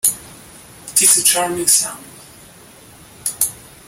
[0.95, 2.03] 'Tis a Charming Sound.